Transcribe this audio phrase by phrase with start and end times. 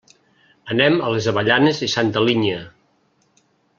[0.75, 2.65] Anem a les Avellanes i Santa Linya.